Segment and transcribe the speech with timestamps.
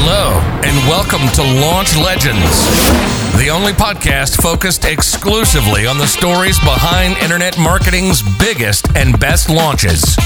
[0.00, 2.62] Hello, and welcome to Launch Legends,
[3.36, 10.16] the only podcast focused exclusively on the stories behind internet marketing's biggest and best launches.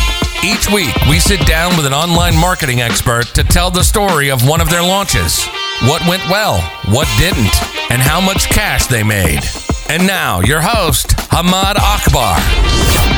[0.45, 4.47] Each week, we sit down with an online marketing expert to tell the story of
[4.47, 5.43] one of their launches
[5.89, 6.61] what went well,
[6.93, 7.57] what didn't,
[7.91, 9.41] and how much cash they made.
[9.89, 13.12] And now, your host, Hamad Akbar.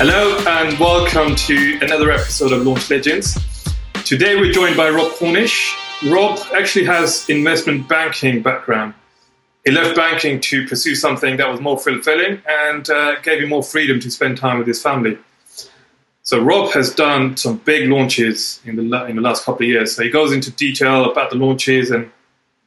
[0.00, 3.36] Hello and welcome to another episode of Launch Legends.
[4.04, 5.74] Today we're joined by Rob Cornish.
[6.06, 8.94] Rob actually has investment banking background.
[9.64, 13.64] He left banking to pursue something that was more fulfilling and uh, gave him more
[13.64, 15.18] freedom to spend time with his family.
[16.22, 19.96] So Rob has done some big launches in the in the last couple of years.
[19.96, 22.08] So he goes into detail about the launches and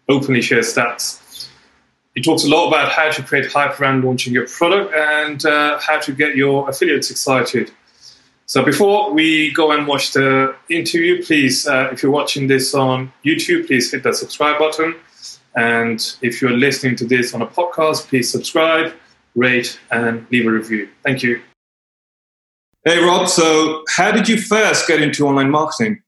[0.09, 1.20] openly shares stats.
[2.15, 5.79] He talks a lot about how to create hype around launching your product and uh,
[5.79, 7.71] how to get your affiliates excited.
[8.45, 13.13] So before we go and watch the interview, please, uh, if you're watching this on
[13.23, 14.95] YouTube, please hit that subscribe button.
[15.55, 18.93] And if you're listening to this on a podcast, please subscribe,
[19.35, 20.89] rate, and leave a review.
[21.03, 21.41] Thank you.
[22.83, 23.29] Hey, Rob.
[23.29, 26.01] So, how did you first get into online marketing?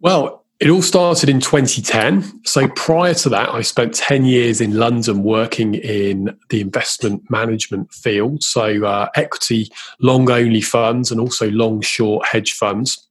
[0.00, 2.44] Well, it all started in 2010.
[2.46, 7.92] So prior to that, I spent 10 years in London working in the investment management
[7.92, 8.44] field.
[8.44, 13.08] So uh, equity long only funds and also long short hedge funds.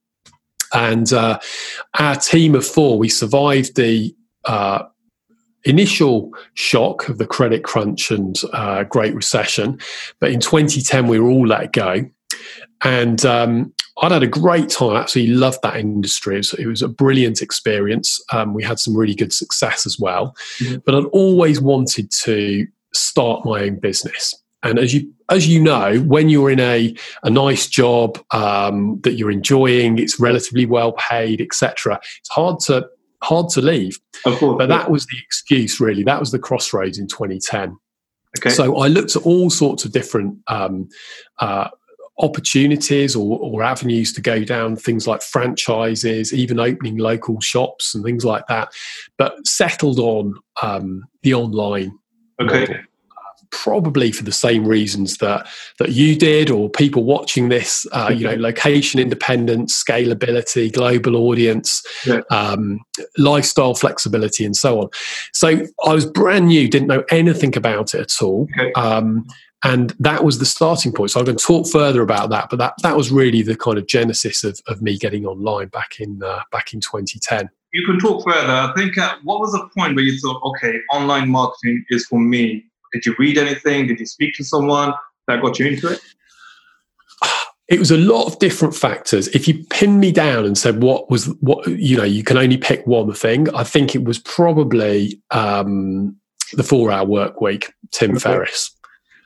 [0.72, 1.40] And uh,
[1.98, 4.16] our team of four, we survived the
[4.46, 4.84] uh,
[5.64, 9.78] initial shock of the credit crunch and uh, Great Recession.
[10.20, 12.08] But in 2010, we were all let go.
[12.84, 14.96] And um, I'd had a great time.
[14.96, 16.34] I absolutely loved that industry.
[16.34, 18.20] It was, it was a brilliant experience.
[18.32, 20.34] Um, we had some really good success as well.
[20.58, 20.78] Mm-hmm.
[20.84, 24.34] But I'd always wanted to start my own business.
[24.64, 26.94] And as you as you know, when you're in a,
[27.24, 31.98] a nice job um, that you're enjoying, it's relatively well paid, etc.
[32.20, 32.86] It's hard to
[33.22, 33.98] hard to leave.
[34.24, 36.04] Of course, but that was the excuse, really.
[36.04, 37.76] That was the crossroads in 2010.
[38.38, 38.50] Okay.
[38.50, 40.88] So I looked at all sorts of different um,
[41.38, 41.68] uh,
[42.22, 48.04] opportunities or, or, avenues to go down things like franchises even opening local shops and
[48.04, 48.72] things like that
[49.18, 51.96] but settled on um, the online
[52.40, 52.60] okay.
[52.60, 52.76] model,
[53.52, 55.46] probably for the same reasons that
[55.78, 61.82] that you did or people watching this uh, you know location independence scalability global audience
[62.06, 62.20] yeah.
[62.30, 62.80] um,
[63.18, 64.88] lifestyle flexibility and so on.
[65.32, 68.48] So i was brand new didn't know anything about it at all.
[68.58, 68.72] Okay.
[68.72, 69.26] um,
[69.64, 71.10] and that was the starting point.
[71.10, 73.78] So I'm going to talk further about that, but that that was really the kind
[73.78, 77.48] of genesis of, of me getting online back in uh, back in 2010.
[77.72, 78.52] You can talk further.
[78.52, 82.18] I think uh, what was the point where you thought, okay, online marketing is for
[82.18, 82.64] me?
[82.92, 83.86] Did you read anything?
[83.86, 84.92] Did you speak to someone
[85.26, 86.00] that got you into it?
[87.68, 89.28] It was a lot of different factors.
[89.28, 92.58] If you pinned me down and said what was what you know, you can only
[92.58, 93.48] pick one thing.
[93.54, 96.16] I think it was probably um,
[96.52, 98.20] the four-hour work week, Tim okay.
[98.20, 98.76] Ferriss.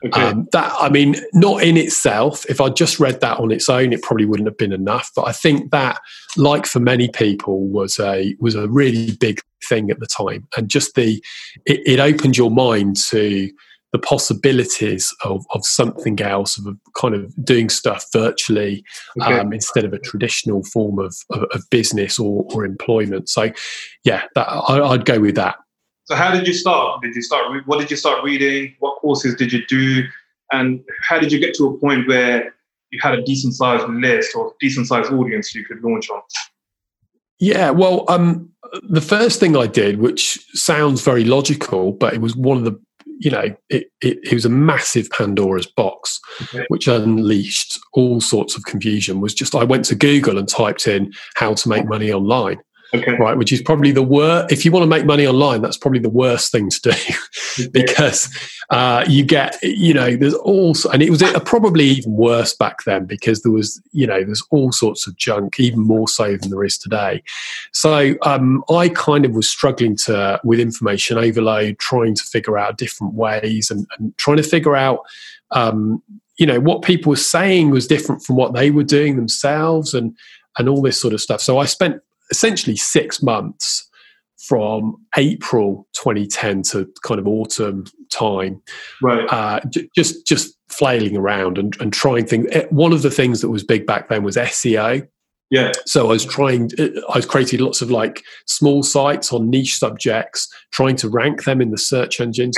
[0.05, 0.21] Okay.
[0.21, 2.45] Um, that I mean, not in itself.
[2.47, 5.11] If I just read that on its own, it probably wouldn't have been enough.
[5.15, 5.99] But I think that,
[6.35, 10.69] like for many people, was a was a really big thing at the time, and
[10.69, 11.23] just the
[11.65, 13.49] it, it opened your mind to
[13.93, 18.83] the possibilities of, of something else, of kind of doing stuff virtually
[19.21, 19.39] okay.
[19.39, 23.29] um, instead of a traditional form of, of, of business or, or, employment.
[23.29, 23.49] So,
[24.03, 25.55] yeah, that, I, I'd go with that.
[26.07, 27.01] So how did you start?
[27.01, 27.51] Did you start?
[27.65, 28.73] What did you start reading?
[28.79, 30.03] What courses did you do?
[30.53, 32.55] And how did you get to a point where
[32.91, 36.21] you had a decent sized list or decent sized audience you could launch on?
[37.39, 38.49] Yeah, well, um,
[38.83, 42.79] the first thing I did, which sounds very logical, but it was one of the,
[43.19, 46.65] you know, it, it, it was a massive Pandora's box, okay.
[46.69, 49.19] which unleashed all sorts of confusion.
[49.19, 52.59] Was just I went to Google and typed in how to make money online,
[52.93, 53.17] Okay.
[53.17, 54.51] Right, which is probably the worst.
[54.51, 58.33] If you want to make money online, that's probably the worst thing to do because
[58.69, 63.05] uh, you get, you know, there's also, and it was probably even worse back then
[63.05, 66.63] because there was, you know, there's all sorts of junk, even more so than there
[66.63, 67.21] is today.
[67.73, 72.77] So um, I kind of was struggling to with information overload, trying to figure out
[72.77, 75.01] different ways and, and trying to figure out.
[75.51, 76.01] Um,
[76.37, 80.15] you know what people were saying was different from what they were doing themselves and
[80.57, 81.99] and all this sort of stuff so i spent
[82.31, 83.87] essentially six months
[84.47, 88.61] from April 2010 to kind of autumn time,
[89.01, 89.27] right?
[89.29, 92.47] Uh, j- just just flailing around and, and trying things.
[92.51, 95.07] Eh, one of the things that was big back then was SEO.
[95.49, 95.71] Yeah.
[95.85, 96.69] So I was trying.
[96.77, 101.43] Eh, I was creating lots of like small sites on niche subjects, trying to rank
[101.43, 102.57] them in the search engines.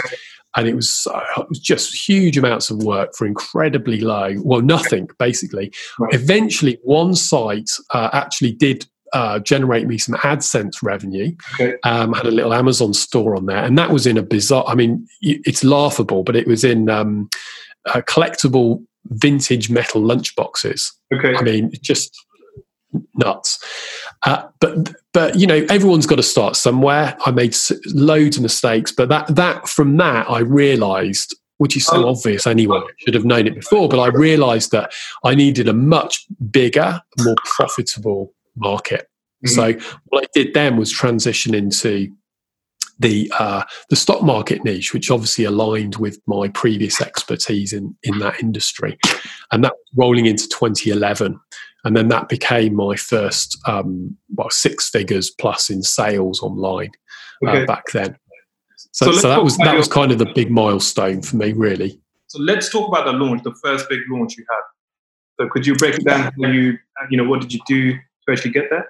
[0.56, 4.62] and it was, uh, it was just huge amounts of work for incredibly low, well,
[4.62, 5.72] nothing basically.
[6.00, 6.14] Right.
[6.14, 11.36] Eventually, one site uh, actually did uh, generate me some AdSense revenue.
[11.54, 11.76] Okay.
[11.84, 14.66] Um, had a little Amazon store on there, and that was in a bizarre.
[14.68, 17.30] I mean, it's laughable, but it was in um,
[17.88, 20.92] collectible vintage metal lunchboxes.
[21.14, 21.36] Okay.
[21.36, 22.16] I mean, just
[23.16, 23.64] nuts.
[24.26, 27.18] Uh, but but you know, everyone's got to start somewhere.
[27.26, 27.56] I made
[27.88, 31.36] loads of mistakes, but that that from that I realised.
[31.58, 32.12] Which is so oh.
[32.12, 32.80] obvious anyway.
[33.00, 34.94] Should have known it before, but I realised that
[35.26, 39.08] I needed a much bigger, more profitable market.
[39.46, 39.80] Mm-hmm.
[39.80, 42.10] So what I did then was transition into
[43.00, 48.20] the uh, the stock market niche, which obviously aligned with my previous expertise in in
[48.20, 48.98] that industry,
[49.52, 51.40] and that rolling into 2011,
[51.86, 56.92] and then that became my first um, well six figures plus in sales online
[57.46, 57.64] uh, okay.
[57.64, 58.18] uh, back then.
[58.92, 62.02] So, so, so that was that was kind of the big milestone for me, really.
[62.28, 65.44] So let's talk about the launch, the first big launch you had.
[65.44, 66.34] So could you break it down?
[66.38, 66.78] You
[67.10, 67.98] you know what did you do
[68.30, 68.88] to actually get there?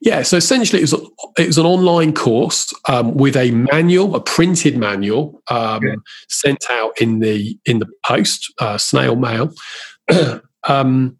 [0.00, 4.20] Yeah, so essentially it was it was an online course um, with a manual, a
[4.20, 5.82] printed manual, um,
[6.28, 9.52] sent out in the in the post, uh, snail mail.
[10.68, 11.18] um,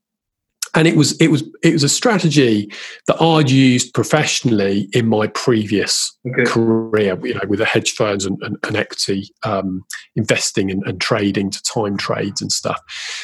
[0.74, 2.72] and it was it was it was a strategy
[3.06, 6.44] that I'd used professionally in my previous okay.
[6.44, 11.00] career, you know, with the hedge funds and, and, and equity um, investing and, and,
[11.00, 12.80] trading to time trades and stuff.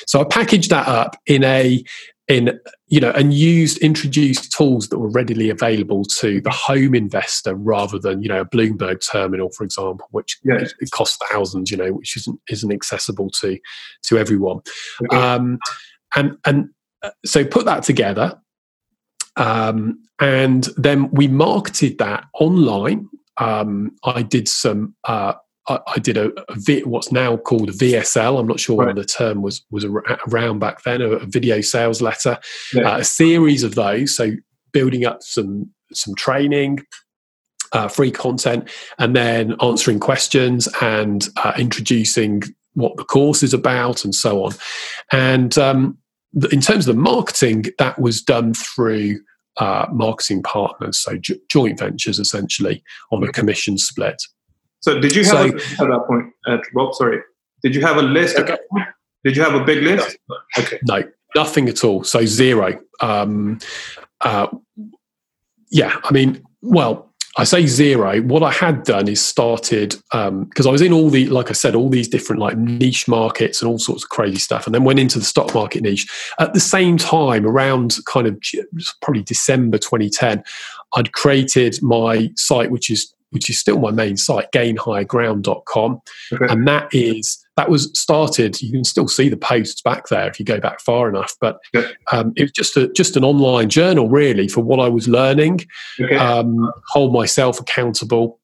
[0.07, 1.85] So I packaged that up in a
[2.29, 2.59] in
[2.89, 7.99] you know and used introduced tools that were readily available to the home investor rather
[7.99, 10.67] than you know a bloomberg terminal for example which yeah.
[10.81, 13.59] it costs thousands you know which isn't isn't accessible to
[14.03, 14.61] to everyone.
[15.11, 15.59] Um
[16.17, 16.71] and and
[17.03, 18.41] uh, so put that together
[19.37, 23.09] um and then we marketed that online.
[23.39, 25.35] Um i did some uh
[25.69, 28.39] I, I did a, a v, what's now called a VSL.
[28.39, 28.87] I'm not sure right.
[28.87, 31.01] what the term was was around back then.
[31.03, 32.39] A, a video sales letter,
[32.73, 32.95] yeah.
[32.95, 34.17] uh, a series of those.
[34.17, 34.33] So
[34.73, 36.81] building up some some training,
[37.73, 38.69] uh, free content,
[38.99, 42.43] and then answering questions and uh, introducing
[42.75, 44.53] what the course is about and so on.
[45.11, 45.99] And um,
[46.53, 49.21] in terms of the marketing, that was done through
[49.57, 54.23] uh, marketing partners, so joint ventures essentially on a commission split.
[54.87, 56.95] So did you have so, a, at that point, uh, Rob?
[56.95, 57.19] Sorry,
[57.61, 58.39] did you have a list?
[58.39, 58.57] Okay.
[59.25, 60.17] Did you have a big list?
[60.29, 60.37] No.
[60.61, 61.03] Okay, no,
[61.35, 62.05] nothing at all.
[62.05, 62.79] So zero.
[63.01, 63.59] Um,
[64.21, 64.47] uh,
[65.73, 68.21] yeah, I mean, well, I say zero.
[68.23, 71.55] What I had done is started because um, I was in all the, like I
[71.55, 74.85] said, all these different like niche markets and all sorts of crazy stuff, and then
[74.85, 76.07] went into the stock market niche
[76.39, 77.45] at the same time.
[77.45, 78.41] Around kind of
[79.03, 80.45] probably December 2010,
[80.95, 86.01] I'd created my site, which is which is still my main site, gainhigherground.com.
[86.33, 86.47] Okay.
[86.49, 88.61] And that is that was started.
[88.61, 91.35] You can still see the posts back there if you go back far enough.
[91.41, 91.93] But okay.
[92.13, 95.67] um, it was just a just an online journal really for what I was learning.
[96.01, 96.17] Okay.
[96.17, 98.41] Um, hold myself accountable.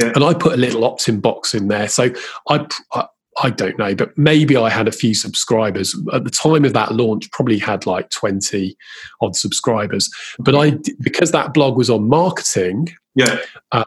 [0.00, 0.12] Yeah.
[0.14, 1.88] And I put a little opt-in box in there.
[1.88, 2.10] So
[2.50, 3.06] I, I
[3.42, 6.94] I don't know, but maybe I had a few subscribers at the time of that
[6.94, 7.30] launch.
[7.32, 8.76] Probably had like twenty
[9.20, 12.88] odd subscribers, but I because that blog was on marketing.
[13.14, 13.38] Yeah,
[13.72, 13.84] uh,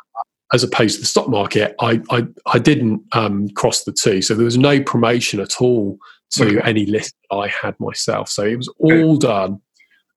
[0.54, 4.36] as opposed to the stock market, I I, I didn't um, cross the two, so
[4.36, 5.98] there was no promotion at all
[6.31, 6.69] to okay.
[6.69, 8.29] any list I had myself.
[8.29, 9.27] So it was all okay.
[9.27, 9.62] done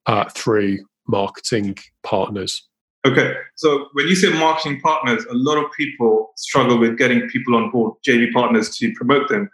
[0.06, 2.68] uh, through marketing partners.
[3.04, 7.56] Okay, so when you say marketing partners, a lot of people struggle with getting people
[7.56, 9.50] on board, JV partners, to promote them.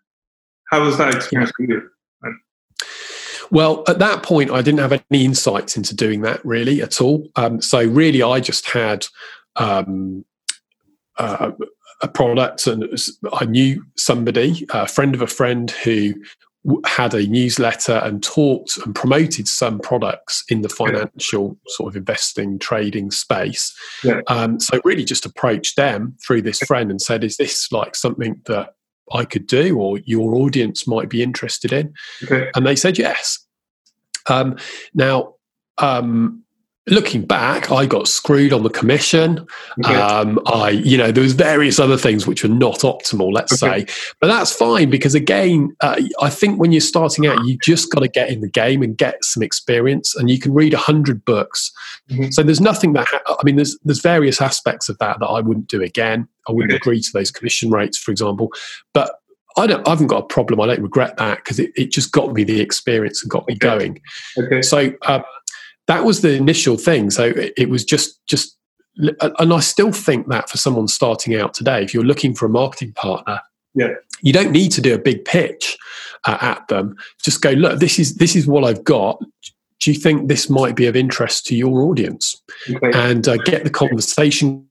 [0.70, 1.88] How was that experience for you?
[3.50, 7.28] Well, at that point, I didn't have any insights into doing that really at all.
[7.37, 9.06] Um, so really, I just had
[9.56, 10.25] um,
[11.18, 11.50] uh,
[12.02, 12.84] a product, and
[13.32, 16.14] I knew somebody, a friend of a friend, who
[16.87, 22.58] had a newsletter and talked and promoted some products in the financial sort of investing
[22.58, 23.75] trading space.
[24.04, 24.20] Yeah.
[24.26, 28.40] Um, so really just approached them through this friend and said, "Is this like something
[28.46, 28.75] that
[29.12, 32.50] I could do, or your audience might be interested in?" Okay.
[32.54, 33.38] And they said yes.
[34.28, 34.56] Um,
[34.94, 35.34] now.
[35.78, 36.42] Um,
[36.90, 39.47] looking back, I got screwed on the commission.
[39.85, 39.95] Okay.
[39.95, 43.87] Um, I, you know, there was various other things which were not optimal, let's okay.
[43.87, 47.90] say, but that's fine because again, uh, I think when you're starting out, you just
[47.92, 50.78] got to get in the game and get some experience, and you can read a
[50.78, 51.73] hundred books.
[52.11, 52.30] Mm-hmm.
[52.30, 55.40] So there's nothing that ha- I mean, there's there's various aspects of that that I
[55.40, 56.28] wouldn't do again.
[56.49, 56.78] I wouldn't okay.
[56.78, 58.52] agree to those commission rates, for example,
[58.92, 59.14] but.
[59.57, 59.85] I don't.
[59.88, 60.61] I haven't got a problem.
[60.61, 63.57] I don't regret that because it, it just got me the experience and got me
[63.57, 64.00] going.
[64.38, 64.62] Okay.
[64.62, 65.25] So um,
[65.88, 67.11] that was the initial thing.
[67.11, 68.57] So it, it was just just
[68.99, 72.50] and I still think that for someone starting out today, if you're looking for a
[72.50, 73.40] marketing partner,
[73.75, 75.76] yeah, you don't need to do a big pitch
[76.25, 76.97] uh, at them.
[77.23, 79.21] Just go, look, this is this is what I've got.
[79.80, 82.40] Do you think this might be of interest to your audience?
[82.68, 82.90] Okay.
[82.92, 84.66] And uh, get the conversation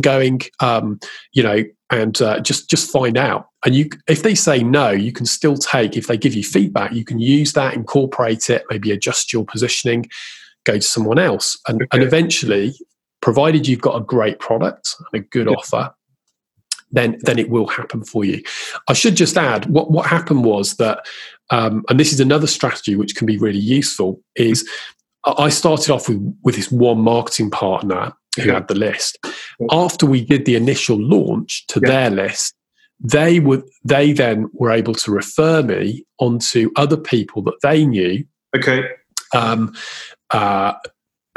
[0.00, 0.42] going.
[0.60, 1.00] Um,
[1.32, 3.48] you know, and uh, just just find out.
[3.64, 5.96] And you, if they say no, you can still take.
[5.96, 10.08] If they give you feedback, you can use that, incorporate it, maybe adjust your positioning,
[10.64, 11.88] go to someone else, and, okay.
[11.92, 12.74] and eventually,
[13.20, 15.54] provided you've got a great product and a good yeah.
[15.54, 15.94] offer,
[16.90, 18.42] then then it will happen for you.
[18.88, 21.06] I should just add what what happened was that,
[21.50, 24.20] um, and this is another strategy which can be really useful.
[24.36, 24.68] Is
[25.24, 28.54] I started off with with this one marketing partner who yeah.
[28.54, 29.18] had the list.
[29.70, 31.88] After we did the initial launch to yeah.
[31.88, 32.54] their list,
[33.00, 38.24] they would they then were able to refer me onto other people that they knew.
[38.54, 38.84] Okay.
[39.34, 39.74] Um,
[40.30, 40.74] uh,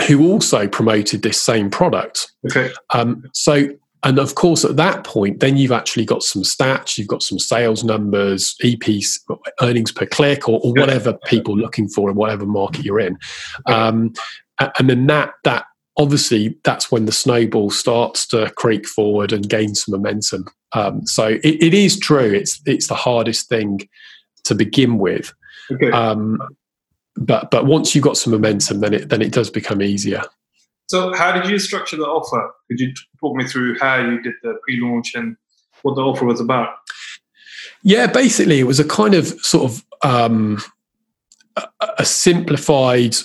[0.08, 2.34] who also promoted this same product.
[2.46, 2.70] Okay.
[2.94, 3.70] Um, so
[4.06, 7.40] and of course, at that point, then you've actually got some stats, you've got some
[7.40, 9.20] sales numbers, EPCs,
[9.62, 13.18] earnings per click, or, or whatever people are looking for in whatever market you're in.
[13.66, 14.14] Um,
[14.60, 15.66] and then that that
[15.98, 20.46] obviously that's when the snowball starts to creak forward and gain some momentum.
[20.74, 23.90] Um, so it, it is true; it's it's the hardest thing
[24.44, 25.34] to begin with.
[25.72, 25.90] Okay.
[25.90, 26.40] Um,
[27.18, 30.24] but but once you've got some momentum, then it then it does become easier.
[30.88, 32.52] So, how did you structure the offer?
[32.70, 35.36] Could you talk me through how you did the pre-launch and
[35.82, 36.70] what the offer was about?
[37.84, 40.62] Yeah, basically, it was a kind of sort of um,
[41.56, 41.68] a,
[42.00, 43.16] a simplified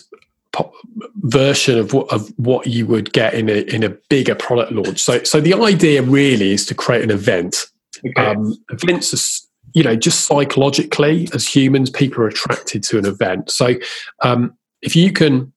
[1.17, 5.01] version of what, of what you would get in a in a bigger product launch.
[5.01, 7.67] So, so the idea really is to create an event.
[8.05, 8.25] Okay.
[8.25, 13.51] Um, events are you know just psychologically as humans people are attracted to an event
[13.51, 13.75] so
[14.23, 15.53] um, if you can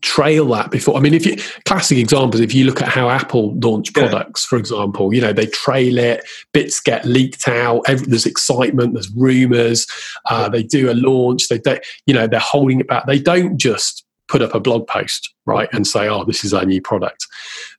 [0.00, 0.96] trail that before.
[0.96, 4.48] I mean, if you classic examples, if you look at how Apple launch products, yeah.
[4.48, 9.10] for example, you know they trail it, bits get leaked out, every, there's excitement, there's
[9.10, 9.86] rumors.
[10.26, 13.06] Uh, they do a launch, they don't, you know, they're holding it back.
[13.06, 16.64] They don't just put up a blog post, right, and say, "Oh, this is our
[16.64, 17.26] new product."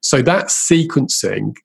[0.02, 1.56] So that sequencing,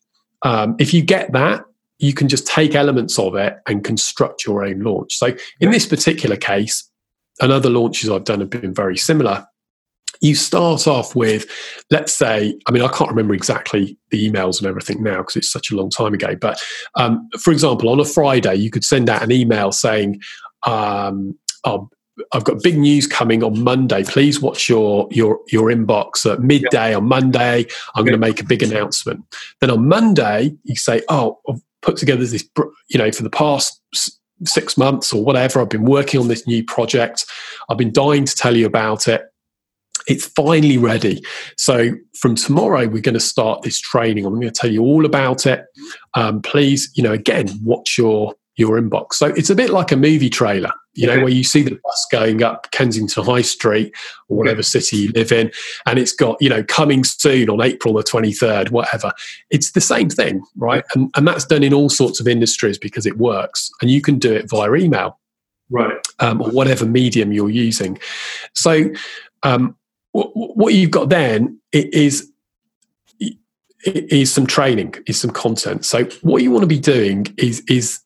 [0.42, 1.64] um, if you get that.
[2.00, 5.14] You can just take elements of it and construct your own launch.
[5.16, 6.88] So, in this particular case,
[7.40, 9.46] and other launches I've done have been very similar
[10.20, 11.46] you start off with,
[11.90, 15.50] let's say, I mean, I can't remember exactly the emails and everything now because it's
[15.50, 16.36] such a long time ago.
[16.36, 16.60] But
[16.96, 20.20] um, for example, on a Friday, you could send out an email saying,
[20.66, 21.88] um, oh,
[22.32, 24.04] I've got big news coming on Monday.
[24.04, 27.64] Please watch your your your inbox at midday on Monday.
[27.94, 29.24] I'm going to make a big announcement.
[29.62, 31.40] Then on Monday, you say, "Oh,
[31.82, 32.48] put together this.
[32.88, 33.80] You know, for the past
[34.44, 37.26] six months or whatever, I've been working on this new project.
[37.68, 39.22] I've been dying to tell you about it
[40.06, 41.22] it's finally ready.
[41.56, 44.24] So from tomorrow, we're going to start this training.
[44.24, 45.64] I'm going to tell you all about it.
[46.14, 49.14] Um, please, you know, again, watch your your inbox.
[49.14, 52.06] So it's a bit like a movie trailer, you know, where you see the bus
[52.12, 53.92] going up Kensington High Street
[54.28, 55.50] or whatever city you live in,
[55.86, 59.12] and it's got, you know, coming soon on April the 23rd, whatever.
[59.50, 60.84] It's the same thing, right?
[60.94, 63.70] And, and that's done in all sorts of industries because it works.
[63.80, 65.18] And you can do it via email.
[65.72, 65.96] Right.
[66.18, 67.98] Um, or whatever medium you're using.
[68.54, 68.90] So
[69.44, 69.76] um,
[70.12, 72.30] what you've got then is
[73.84, 75.84] is some training, is some content.
[75.84, 78.00] So what you want to be doing is is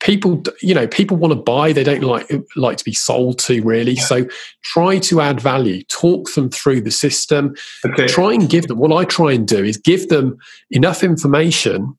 [0.00, 3.62] people you know people want to buy they don't like like to be sold to
[3.62, 3.96] really.
[3.96, 4.26] So
[4.62, 5.82] try to add value.
[5.84, 7.54] Talk them through the system.
[7.84, 8.06] Okay.
[8.06, 10.38] try and give them what i try and do is give them
[10.70, 11.96] enough information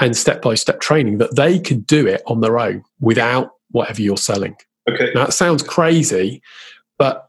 [0.00, 4.00] and step by step training that they could do it on their own without whatever
[4.00, 4.56] you're selling.
[4.88, 5.10] Okay.
[5.14, 6.42] Now that sounds crazy
[6.98, 7.28] but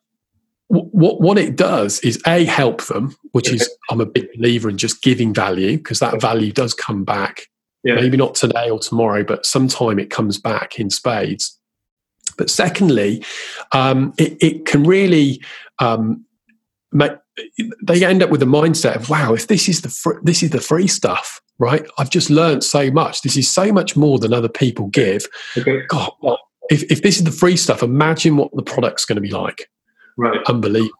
[0.69, 4.77] what what it does is a help them, which is I'm a big believer in
[4.77, 7.48] just giving value because that value does come back.
[7.83, 7.95] Yeah.
[7.95, 11.57] Maybe not today or tomorrow, but sometime it comes back in spades.
[12.37, 13.23] But secondly,
[13.73, 15.41] um, it, it, can really
[15.79, 16.25] um,
[16.91, 17.11] make,
[17.83, 20.49] they end up with a mindset of wow, if this is the fr- this is
[20.49, 21.85] the free stuff, right?
[21.97, 23.21] I've just learned so much.
[23.21, 25.25] This is so much more than other people give.
[25.57, 25.81] Okay.
[25.87, 26.11] God,
[26.69, 29.69] if if this is the free stuff, imagine what the product's going to be like.
[30.17, 30.39] Right.
[30.47, 30.93] Unbelievable.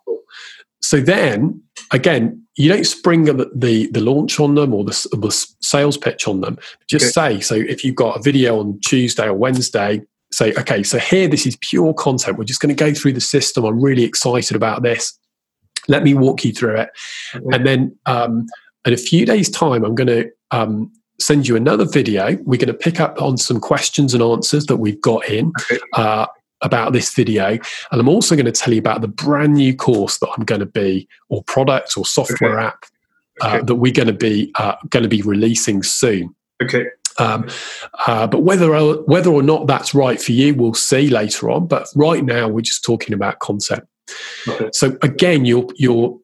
[0.90, 5.30] So then, again, you don't spring the, the, launch on them or the, the,
[5.62, 6.58] sales pitch on them.
[6.90, 7.36] Just okay.
[7.36, 11.28] say, so if you've got a video on Tuesday or Wednesday, say, okay, so here,
[11.28, 12.40] this is pure content.
[12.40, 13.66] We're just going to go through the system.
[13.66, 15.16] I'm really excited about this.
[15.88, 16.90] Let me walk you through it.
[17.36, 17.46] Okay.
[17.52, 18.48] And then um,
[18.84, 20.92] in a few days' time, I'm going to um,
[21.22, 22.36] send you another video.
[22.46, 25.52] We're going to pick up on some questions and answers that we've got in.
[25.62, 25.80] Okay.
[25.94, 26.26] Uh,
[26.62, 27.58] about this video.
[27.92, 30.60] And I'm also going to tell you about the brand new course that I'm going
[30.60, 32.68] to be, or product or software okay.
[32.68, 32.86] app
[33.42, 33.66] uh, Okay.
[33.66, 36.36] that we're going to be uh, going to be releasing soon.
[36.62, 36.88] Okay.
[37.18, 37.48] Um,
[38.08, 41.68] uh, but whether whether or not that's right for you, we'll see later on.
[41.68, 43.88] But right now, we're just talking about concept.
[44.48, 44.70] Okay.
[44.74, 46.18] So again, you're you're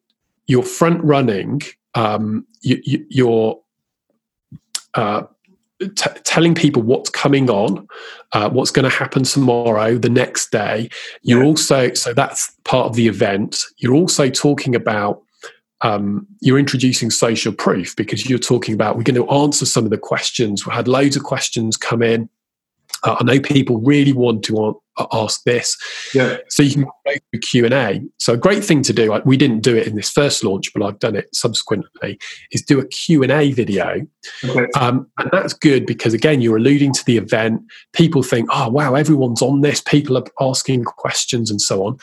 [0.46, 1.62] you're front running.
[1.94, 3.60] Um, you, you, you're
[4.94, 5.22] uh,
[5.80, 7.86] t- telling people what's coming on,
[8.32, 10.88] uh, what's going to happen tomorrow, the next day.
[11.22, 11.48] You're Yeah.
[11.48, 13.62] also so that's part of the event.
[13.78, 15.22] You're also talking about
[15.82, 19.90] um, you're introducing social proof because you're talking about we're going to answer some of
[19.90, 20.66] the questions.
[20.66, 22.30] We had loads of questions come in.
[23.06, 24.80] I know people really want to
[25.12, 25.76] ask this,
[26.14, 26.38] Yeah.
[26.48, 28.00] so you can go through Q and A.
[28.18, 29.06] So a great thing to do.
[29.10, 32.18] like, We didn't do it in this first launch, but I've done it subsequently.
[32.52, 34.00] Is do a Q and A video,
[34.44, 34.66] Okay.
[34.78, 37.60] um, and that's good because again, you're alluding to the event.
[37.92, 39.80] People think, "Oh, wow, everyone's on this.
[39.80, 41.98] People are asking questions and so on."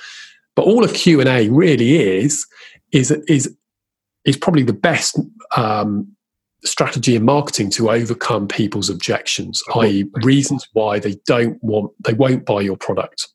[0.55, 2.45] But all a Q and A really is
[2.91, 3.55] is is
[4.25, 5.19] is probably the best
[5.57, 6.07] um,
[6.65, 12.45] strategy and marketing to overcome people's objections, i.e., reasons why they don't want they won't
[12.45, 13.27] buy your product.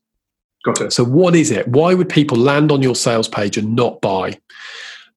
[0.64, 0.92] Got it.
[0.92, 1.68] So, what is it?
[1.68, 4.38] Why would people land on your sales page and not buy?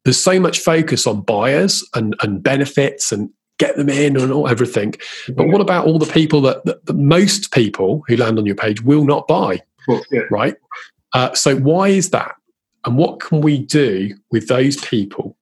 [0.04, 4.48] There's so much focus on buyers and, and benefits and get them in and all
[4.48, 4.96] everything.
[5.36, 8.56] But what about all the people that, that, that most people who land on your
[8.56, 10.02] page will not buy, Cool.
[10.12, 10.22] Yeah.
[10.32, 10.56] right?
[11.14, 12.36] Uh, so, why is that?
[12.86, 15.38] And what can we do with those people?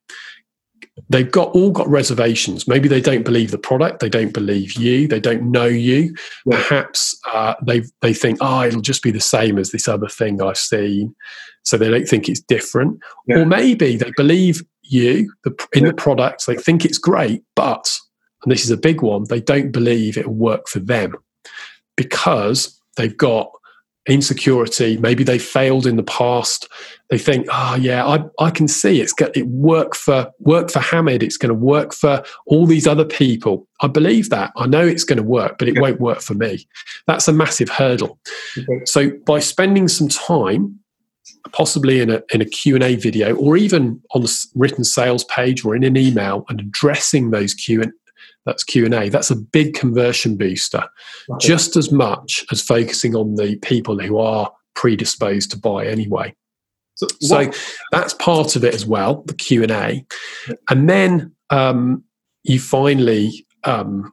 [1.09, 2.67] They've got all got reservations.
[2.67, 6.15] Maybe they don't believe the product, they don't believe you, they don't know you.
[6.45, 6.57] Yeah.
[6.57, 10.41] Perhaps uh, they they think, oh, it'll just be the same as this other thing
[10.41, 11.15] I've seen,
[11.63, 12.99] so they don't think it's different.
[13.27, 13.39] Yeah.
[13.39, 15.89] Or maybe they believe you the, in Yeah.
[15.91, 17.95] the product, they think it's great, but
[18.43, 21.13] and this is a big one, they don't believe it'll work for them
[21.97, 23.51] because they've got
[24.07, 24.97] insecurity.
[24.97, 26.67] Maybe they failed in the past.
[27.09, 30.79] They think, oh yeah, I, I can see it's got it work for work for
[30.79, 31.23] Hamid.
[31.23, 33.67] It's going to work for all these other people.
[33.81, 34.51] I believe that.
[34.55, 35.81] I know it's going to work, but it Yeah.
[35.81, 36.67] won't work for me.
[37.07, 38.19] That's a massive hurdle.
[38.57, 38.85] Okay.
[38.85, 40.79] So by spending some time,
[41.51, 45.23] possibly in a in a Q and A video, or even on the written sales
[45.25, 47.91] page or in an email, and addressing those Q and
[48.49, 49.09] that's Q and A.
[49.09, 50.83] That's a big conversion booster
[51.29, 51.47] Okay.
[51.47, 56.33] just as much as focusing on the people who are predisposed to buy anyway.
[56.95, 57.51] So, So
[57.91, 60.05] that's part of it as well, the Q and A,
[60.69, 62.03] and then um,
[62.43, 64.11] you finally um,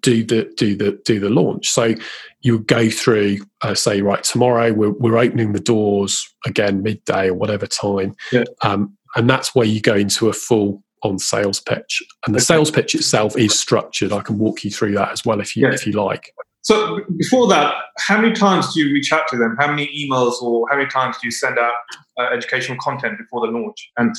[0.00, 1.68] do the do the do the launch.
[1.68, 1.94] So
[2.40, 7.34] you go through, uh, say, right tomorrow we're we're opening the doors again midday or
[7.34, 8.44] whatever time, Yeah.
[8.62, 12.02] um, and that's where you go into a full on sales pitch.
[12.26, 14.12] And the sales pitch itself is structured.
[14.12, 15.74] I can walk you through that as well if you Yeah.
[15.74, 16.32] if you like.
[16.62, 19.56] So before that, how many times do you reach out to them?
[19.58, 21.72] How many emails or how many times do you send out
[22.18, 23.90] uh, educational content before the launch?
[23.96, 24.14] And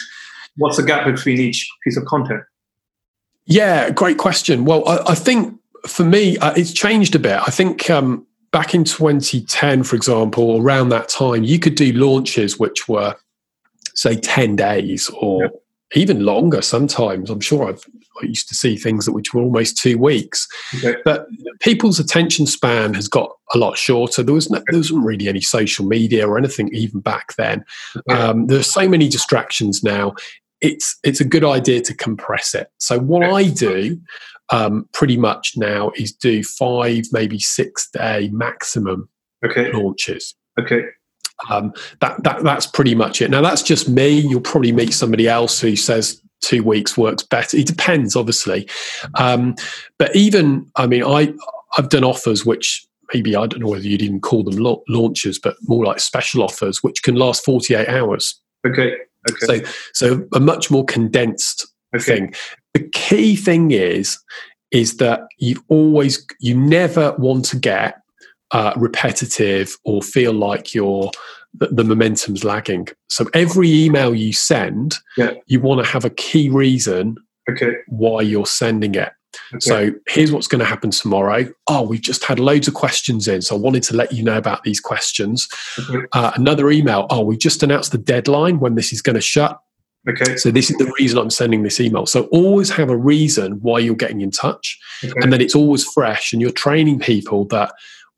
[0.58, 2.42] what's the gap between each piece of content?
[3.46, 4.66] Yeah, great question.
[4.66, 7.40] Well, I, I think for me, uh, it's changed a bit.
[7.40, 12.60] I think um, back in 2010, for example, around that time, you could do launches
[12.60, 13.16] which were,
[13.94, 15.52] say, 10 days or
[15.94, 17.30] even longer sometimes.
[17.30, 17.84] I'm sure I've,
[18.22, 20.48] I used to see things that which were almost two weeks.
[20.76, 20.96] Okay.
[21.04, 21.28] But
[21.60, 24.24] people's attention span has got a lot shorter.
[24.24, 27.66] There was no, there wasn't really any social media or anything even back then.
[27.96, 28.20] Okay.
[28.20, 30.14] Um, there's so many distractions now.
[30.62, 32.68] It's it's a good idea to compress it.
[32.78, 34.00] So what I do
[34.52, 39.10] um, pretty much now is do five, maybe six day maximum
[39.44, 39.72] Okay.
[39.72, 40.36] launches.
[40.60, 40.84] Okay.
[41.50, 43.32] Um, that that that's pretty much it.
[43.32, 44.10] Now that's just me.
[44.10, 47.58] You'll probably meet somebody else who says two weeks works better.
[47.58, 48.68] It depends, obviously.
[49.16, 49.56] Um,
[49.98, 51.34] but even I mean, I
[51.78, 55.40] I've done offers which maybe I don't know whether you'd even call them la- launches,
[55.40, 58.40] but more like special offers, which can last forty eight hours.
[58.66, 58.96] Okay.
[59.30, 59.64] Okay.
[59.64, 62.04] So so a much more condensed okay.
[62.04, 62.34] thing.
[62.74, 64.18] The key thing is
[64.72, 68.01] is that you always you never want to get
[68.52, 71.10] uh, repetitive or feel like you're
[71.54, 72.88] the, the momentum's lagging.
[73.10, 75.32] So every email you send, Yeah.
[75.48, 77.18] you want to have a key reason
[77.50, 77.74] Okay.
[77.88, 79.12] why you're sending it.
[79.54, 79.60] Okay.
[79.60, 81.46] So here's what's going to happen tomorrow.
[81.68, 84.38] Oh, we've just had loads of questions in, so I wanted to let you know
[84.38, 85.48] about these questions.
[85.80, 86.06] okay.
[86.14, 87.08] Uh, another email.
[87.10, 89.58] Oh, we just announced the deadline when this is going to shut.
[90.10, 90.36] Okay.
[90.38, 92.06] So this is the reason I'm sending this email.
[92.06, 96.34] So always have a reason why you're getting in touch, and then it's always fresh.
[96.34, 97.72] And you're training people that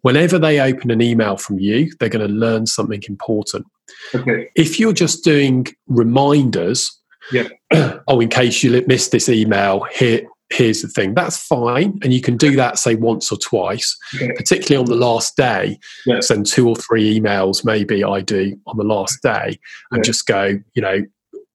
[0.04, 3.66] whenever they open an email from you, they're going to learn something important.
[4.14, 4.50] Okay.
[4.56, 6.92] If you're just doing reminders,
[7.32, 7.48] Yeah.
[8.08, 11.16] oh, in case you missed this email, here here's the thing.
[11.16, 14.32] That's fine, and you can do that say once or twice, Okay.
[14.36, 15.80] particularly on the last day.
[16.06, 16.20] Yeah.
[16.20, 19.58] Send two or three emails, maybe I do on the last day,
[19.92, 20.04] and Yeah.
[20.04, 21.02] just go, you know,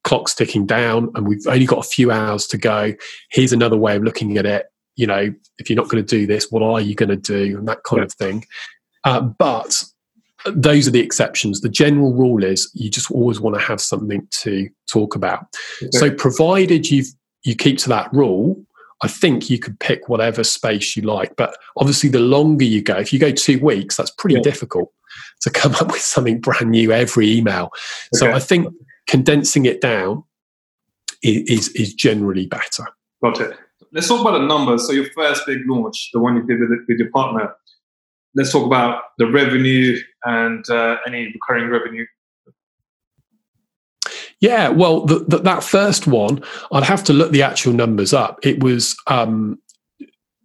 [0.05, 2.95] clock's ticking down and we've only got a few hours to go.
[3.31, 4.67] Here's another way of looking at it.
[4.99, 7.57] You know, if you're not going to do this, what are you going to do?
[7.59, 8.05] And that kind yeah.
[8.05, 8.45] of thing.
[9.05, 9.85] Uh, but
[10.47, 11.61] those are the exceptions.
[11.61, 15.47] The general rule is you just always want to have something to talk about.
[15.83, 15.91] Okay.
[15.93, 17.05] So, provided you
[17.45, 18.61] you keep to that rule,
[19.03, 21.37] I think you could pick whatever space you like.
[21.37, 24.43] But obviously, the longer you go, if you go two weeks, that's pretty yeah.
[24.43, 24.93] difficult
[25.43, 27.67] to come up with something brand new every email.
[27.67, 28.15] Okay.
[28.15, 28.75] So I think
[29.07, 30.25] condensing it down
[31.23, 32.85] is, is generally better.
[33.23, 33.59] Got it.
[33.93, 34.87] Let's talk about the numbers.
[34.87, 37.55] So your first big launch, the one you did with, with your partner.
[38.35, 42.07] Let's talk about the revenue and uh, any recurring revenue
[44.41, 48.39] yeah, well, the, the, that first one, I'd have to look the actual numbers up.
[48.45, 49.59] It was um,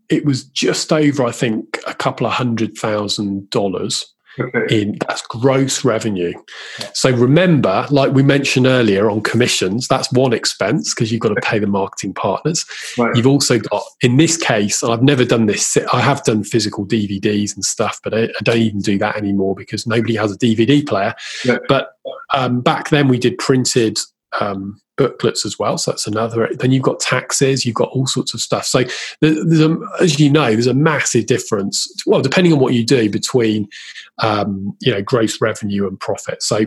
[0.09, 4.12] it was just over, I think, a couple of hundred thousand dollars.
[4.39, 4.81] Okay.
[4.81, 6.33] In that's gross revenue.
[6.93, 11.41] So remember, like we mentioned earlier on commissions, that's one expense because you've got to
[11.41, 12.65] pay the marketing partners.
[12.97, 13.15] Right.
[13.15, 15.77] You've also got, in this case, I've never done this.
[15.93, 19.55] I have done physical DVDs and stuff, but I, I don't even do that anymore
[19.55, 21.13] because nobody has a DVD player.
[21.45, 21.57] Yeah.
[21.67, 21.91] But
[22.33, 23.99] um, back then we did printed
[24.39, 25.77] um, booklets as well.
[25.77, 26.49] So that's another.
[26.53, 28.65] Then you've got taxes, you've got all sorts of stuff.
[28.65, 28.83] So
[29.21, 31.87] there's a, as you know, there's a massive difference.
[32.05, 33.67] Well, depending on what you do between
[34.19, 36.43] um, you know gross revenue and profit.
[36.43, 36.65] So,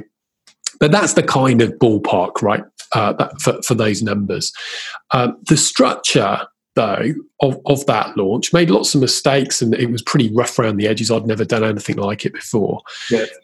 [0.80, 2.64] but that's the kind of ballpark, right?
[2.92, 4.52] Uh, that, for for those numbers.
[5.10, 10.02] Um, the structure though of, of that launch made lots of mistakes and it was
[10.02, 11.10] pretty rough around the edges.
[11.10, 12.80] I'd never done anything like it before.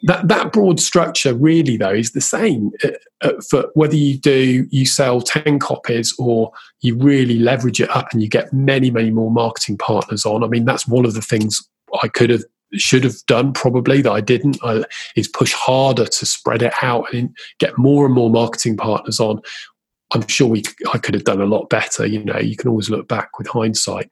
[0.03, 2.89] That that broad structure really though is the same uh,
[3.21, 8.07] uh, for whether you do you sell 10 copies or you really leverage it up
[8.13, 10.43] and you get many many more marketing partners on.
[10.43, 11.67] I mean that's one of the things
[12.01, 12.43] i could have
[12.75, 14.83] should have done probably that I didn't I,
[15.15, 19.41] is push harder to spread it out and get more and more marketing partners on
[20.13, 22.05] I'm sure we I could have done a lot better.
[22.05, 24.09] You know, you can always look back with hindsight.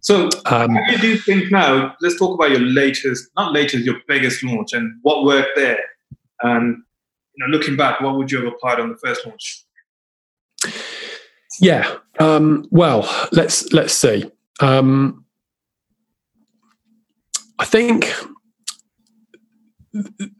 [0.00, 1.96] So, um, how do you think now?
[2.00, 5.80] Let's talk about your latest, not latest, your biggest launch, and what worked there.
[6.42, 6.82] And
[7.34, 9.64] you know, looking back, what would you have applied on the first launch?
[11.60, 11.96] Yeah.
[12.18, 14.30] Um, well, let's let's see.
[14.60, 15.24] Um,
[17.58, 18.12] I think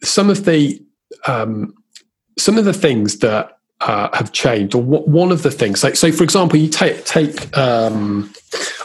[0.03, 0.81] some of the
[1.27, 1.75] um,
[2.39, 5.81] some of the things that uh, have changed, or what, one of the things.
[5.81, 7.57] So, so, for example, you take take.
[7.57, 8.33] Um,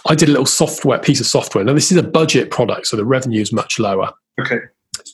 [0.08, 1.64] I did a little software piece of software.
[1.64, 4.14] Now, this is a budget product, so the revenue is much lower.
[4.40, 4.60] Okay.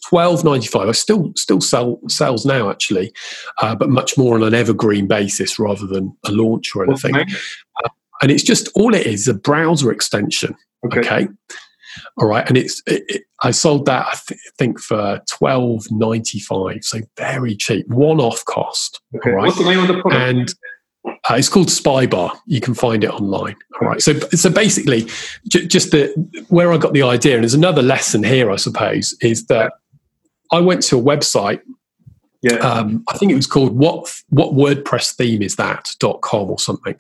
[0.08, 0.88] Twelve ninety five.
[0.88, 3.14] I still still sell sales now actually,
[3.62, 7.16] uh, but much more on an evergreen basis rather than a launch or anything.
[7.16, 7.90] Uh,
[8.22, 10.56] and it's just all it is a browser extension.
[10.86, 11.00] Okay.
[11.00, 11.28] okay?
[12.18, 16.40] All right, and it's it, it, I sold that I th- think for twelve ninety
[16.40, 19.02] five, so very cheap, one off cost.
[19.16, 19.34] Okay.
[19.36, 20.22] What's the name of the product?
[20.22, 20.54] And
[21.06, 22.38] uh, it's called Spybar.
[22.46, 23.56] You can find it online.
[23.82, 24.02] All right.
[24.02, 25.08] So, so basically,
[25.48, 26.14] j- just the
[26.50, 29.74] where I got the idea, and there's another lesson here, I suppose, is that
[30.52, 31.62] I went to a website.
[32.44, 32.56] Yeah.
[32.56, 36.60] Um, I think it was called what what WordPress theme is that dot com or
[36.60, 36.96] something.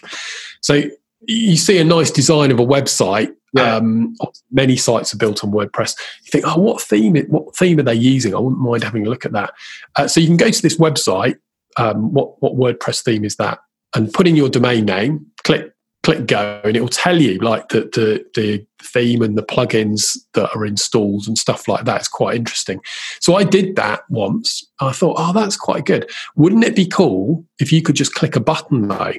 [0.61, 0.83] So
[1.27, 3.33] you see a nice design of a website.
[3.53, 3.75] Yeah.
[3.75, 4.15] Um,
[4.51, 5.95] many sites are built on WordPress.
[6.23, 7.17] You think, oh, what theme?
[7.27, 8.33] What theme are they using?
[8.33, 9.53] I wouldn't mind having a look at that.
[9.97, 11.35] Uh, so you can go to this website.
[11.77, 13.59] Um, what what WordPress theme is that?
[13.93, 15.25] And put in your domain name.
[15.43, 19.43] Click click go, and it will tell you like the the, the theme and the
[19.43, 21.99] plugins that are installed and stuff like that.
[21.99, 22.79] It's quite interesting.
[23.19, 24.65] So I did that once.
[24.79, 26.09] I thought, oh, that's quite good.
[26.37, 29.13] Wouldn't it be cool if you could just click a button though?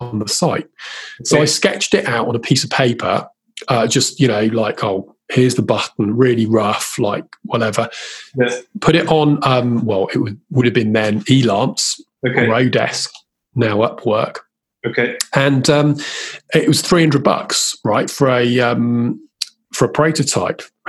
[0.00, 0.68] on the site.
[1.24, 3.28] So I sketched it out on a piece of paper,
[3.68, 7.88] uh, just, you know, like, oh, here's the button, really rough, like whatever.
[8.36, 8.62] Yes.
[8.80, 12.46] Put it on, um, well, it would, would have been then Elance okay.
[12.46, 13.10] or Odesk,
[13.54, 14.38] now Upwork.
[14.86, 15.18] Okay.
[15.34, 15.96] And um,
[16.54, 19.20] it was 300 bucks, right, for a, um,
[19.74, 20.62] for a prototype.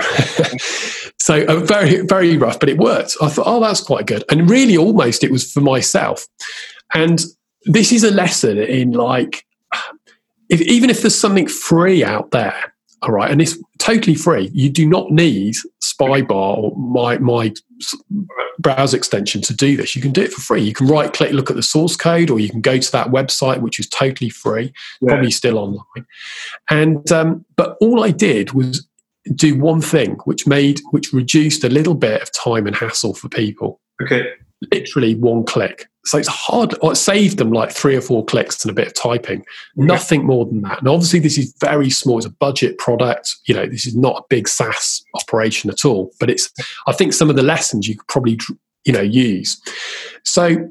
[1.18, 3.16] so uh, very, very rough, but it worked.
[3.20, 4.24] I thought, oh, that's quite good.
[4.30, 6.26] And really, almost it was for myself.
[6.94, 7.22] And
[7.64, 9.44] this is a lesson in like
[10.50, 14.68] if, even if there's something free out there all right and it's totally free you
[14.68, 17.52] do not need spybar or my my
[18.60, 19.96] browser extension to do this.
[19.96, 20.62] You can do it for free.
[20.62, 23.08] You can right click look at the source code or you can go to that
[23.08, 25.08] website which is totally free yeah.
[25.08, 26.06] probably still online.
[26.68, 28.86] And um, but all i did was
[29.34, 33.28] do one thing which made which reduced a little bit of time and hassle for
[33.28, 33.80] people.
[34.02, 34.26] Okay
[34.72, 38.70] literally one click so it's hard, it saved them like three or four clicks and
[38.70, 39.44] a bit of typing.
[39.76, 40.78] Nothing more than that.
[40.78, 42.16] And obviously, this is very small.
[42.16, 43.36] It's a budget product.
[43.44, 46.10] You know, this is not a big SaaS operation at all.
[46.18, 46.50] But it's,
[46.86, 48.38] I think, some of the lessons you could probably,
[48.86, 49.60] you know, use.
[50.24, 50.70] So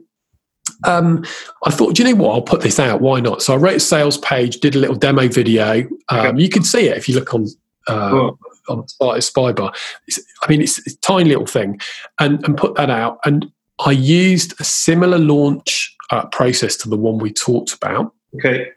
[0.88, 1.24] um,
[1.64, 2.34] I thought, do you know what?
[2.34, 3.02] I'll put this out.
[3.02, 3.44] Why not?
[3.44, 5.88] So I wrote a sales page, did a little demo video.
[6.10, 6.42] Um, okay.
[6.42, 7.46] You can see it if you look on
[7.88, 8.32] uh,
[8.68, 9.76] on Spybar.
[10.08, 11.80] It's, I mean, it's, it's, a tiny little thing,
[12.20, 13.20] and and put that out.
[13.26, 13.52] And
[13.86, 18.14] I used a similar launch uh, process to the one we talked about.
[18.36, 18.70] Okay.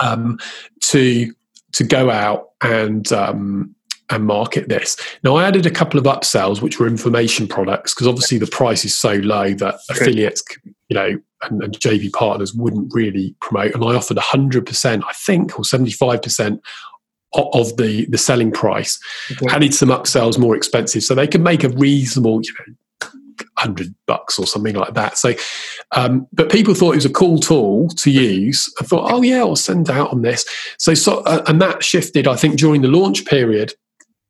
[0.00, 0.38] Um,
[0.80, 1.32] to
[1.72, 3.74] to go out and um,
[4.10, 4.96] and market this.
[5.22, 8.84] Now, I added a couple of upsells, which were information products, because obviously the price
[8.84, 9.80] is so low that okay.
[9.90, 10.42] affiliates,
[10.88, 13.74] you know, and, and, JV partners wouldn't really promote.
[13.74, 16.60] And I offered 100%, I think, or 75%
[17.34, 18.98] of the the selling price.
[19.32, 19.54] Okay.
[19.54, 22.74] Added some upsells more expensive, so they could make a reasonable, you know,
[23.56, 25.18] hundred bucks or something like that.
[25.18, 25.34] So,
[25.92, 28.72] um, but people thought it was a cool tool to use.
[28.80, 30.44] I thought, oh yeah, I'll send out on this.
[30.78, 32.26] So, so uh, and that shifted.
[32.26, 33.74] I think during the launch period,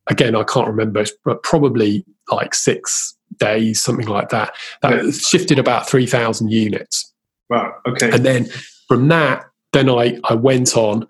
[0.08, 4.54] again, I can't remember, but probably like six days, something like that.
[4.82, 7.12] That shifted about 3,000 units.
[7.48, 7.74] Wow.
[7.86, 8.10] Okay.
[8.10, 8.46] And then
[8.88, 11.06] from that, then I, I went on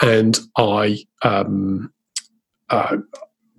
[0.00, 1.92] and I um,
[2.70, 2.96] uh,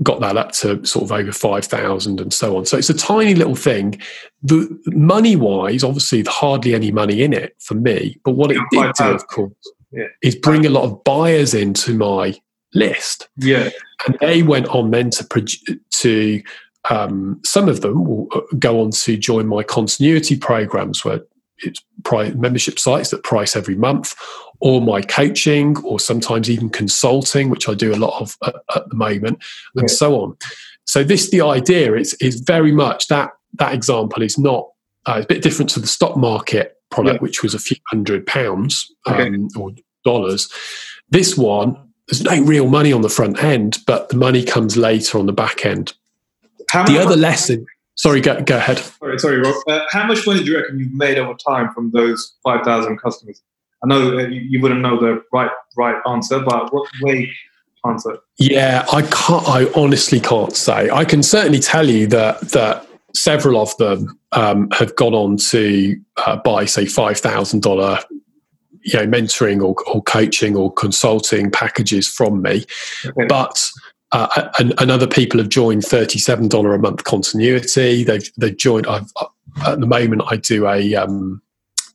[0.02, 2.66] got that up to sort of over 5,000 and so on.
[2.66, 4.02] So it's a tiny little thing.
[4.42, 8.20] The money wise, obviously, hardly any money in it for me.
[8.26, 9.54] But what it did do, of course,
[9.92, 10.08] yeah.
[10.24, 12.36] is bring a lot of buyers into my
[12.74, 13.30] list.
[13.38, 13.70] Yeah.
[14.06, 15.48] And they went on then to
[15.92, 16.44] to
[16.90, 21.22] um, some of them will uh, go on to join my continuity programs where
[21.60, 21.82] it's
[22.36, 24.16] membership sites that price every month
[24.64, 28.90] or my coaching or sometimes even consulting which i do a lot of at, at
[28.90, 29.38] the moment
[29.76, 29.94] and yeah.
[29.94, 30.36] so on
[30.86, 34.68] so this the idea is is very much that that example is not
[35.06, 37.22] uh, a bit different to the stock market product yeah.
[37.22, 39.60] which was a few hundred pounds um, okay.
[39.60, 39.72] or
[40.04, 40.52] dollars
[41.10, 45.18] this one there's no real money on the front end, but the money comes later
[45.18, 45.94] on the back end.
[46.70, 47.66] How the other lesson.
[47.96, 48.80] Sorry, go, go ahead.
[48.80, 49.56] Sorry, sorry, Rob.
[49.68, 52.98] Uh, how much money do you reckon you've made over time from those five thousand
[52.98, 53.42] customers?
[53.84, 57.30] I know uh, you, wouldn't know the right right answer, but what way
[57.86, 58.18] answer?
[58.38, 59.48] Yeah, I can't.
[59.48, 60.90] I honestly can't say.
[60.90, 66.00] I can certainly tell you that that several of them um, have gone on to
[66.26, 68.00] uh, buy, say, five thousand dollar
[68.84, 72.66] you know mentoring or, or coaching or consulting packages from me
[73.06, 73.26] okay.
[73.28, 73.70] but
[74.12, 79.12] uh, and, and, other people have joined $37 a month continuity they've they've joined I've,
[79.22, 79.28] uh,
[79.66, 81.42] at the moment i do a um,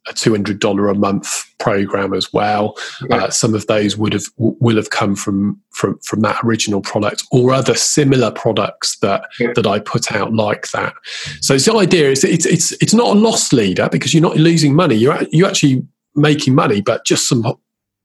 [0.07, 2.77] a $200 a month program as well.
[3.11, 7.25] Uh, some of those would have will have come from from from that original product
[7.31, 9.53] or other similar products that yeah.
[9.55, 10.95] that i put out like that.
[11.41, 14.37] So it's the idea is it's it's it's not a loss leader because you're not
[14.37, 14.95] losing money.
[14.95, 17.45] You're you're actually making money, but just some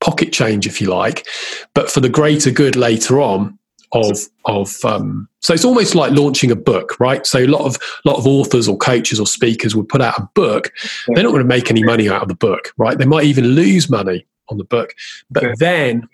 [0.01, 1.25] pocket change, if you like,
[1.73, 3.58] but for the greater good later on
[3.93, 7.77] of of um, so it's almost like launching a book right so a lot of
[8.06, 10.71] lot of authors or coaches or speakers would put out a book
[11.10, 13.45] they're not going to make any money out of the book right they might even
[13.47, 14.93] lose money on the book
[15.29, 15.53] but okay.
[15.60, 16.08] then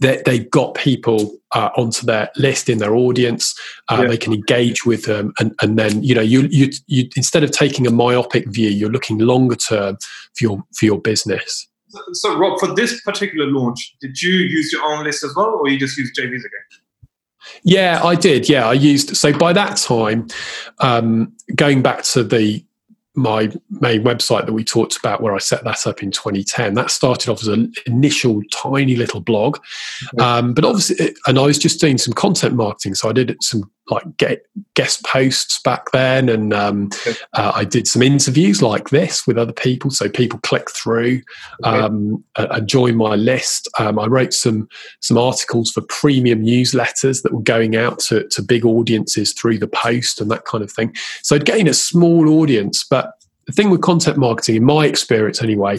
[0.00, 3.58] they, they've got people uh, onto their list in their audience.
[3.88, 4.08] Uh, yeah.
[4.08, 7.50] They can engage with them, and, and then you know you, you you instead of
[7.50, 9.96] taking a myopic view, you're looking longer term
[10.36, 11.68] for your for your business.
[11.88, 15.58] So, so, Rob, for this particular launch, did you use your own list as well,
[15.60, 16.82] or you just use JV's again?
[17.62, 18.48] Yeah, I did.
[18.48, 19.16] Yeah, I used.
[19.16, 20.28] So by that time,
[20.80, 22.64] um, going back to the
[23.18, 26.74] my main website that we talked about where I set that up in 2010.
[26.74, 29.58] That started off as an initial tiny little blog.
[30.20, 32.94] Um, but obviously, and I was just doing some content marketing.
[32.94, 36.90] So I did some like get guest posts back then, and um,
[37.34, 39.90] uh, I did some interviews like this with other people.
[39.90, 41.22] So people click through
[41.64, 43.68] um, and join my list.
[43.78, 44.68] Um, I wrote some
[45.00, 49.68] some articles for premium newsletters that were going out to, to big audiences through the
[49.68, 50.94] post and that kind of thing.
[51.22, 53.12] So I'd gain a small audience, but
[53.46, 55.78] the thing with content marketing, in my experience anyway,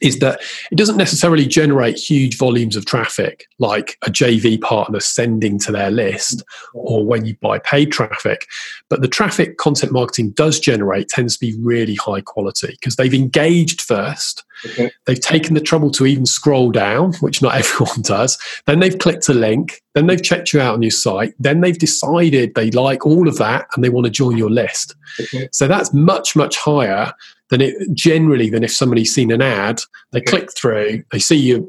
[0.00, 5.58] is that it doesn't necessarily generate huge volumes of traffic like a JV partner sending
[5.60, 6.42] to their list
[6.74, 8.46] or when you buy paid traffic.
[8.88, 13.14] But the traffic content marketing does generate tends to be really high quality because they've
[13.14, 14.44] engaged first.
[14.66, 14.90] Okay.
[15.06, 18.38] They've taken the trouble to even scroll down, which not everyone does.
[18.66, 19.82] Then they've clicked a link.
[19.94, 21.34] Then they've checked you out on your site.
[21.38, 24.94] Then they've decided they like all of that and they want to join your list.
[25.20, 25.48] Okay.
[25.52, 27.12] So that's much, much higher
[27.50, 29.80] than it generally than if somebody's seen an ad,
[30.12, 31.60] they click through, they see your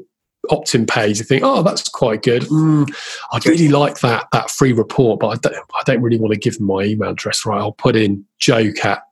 [0.50, 2.42] opt-in page, they think, oh, that's quite good.
[2.44, 2.92] Mm,
[3.32, 6.38] I'd really like that that free report, but I don't, I don't really want to
[6.38, 7.44] give them my email address.
[7.46, 9.02] Right, I'll put in joke at